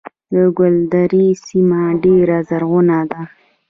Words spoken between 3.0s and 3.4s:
ده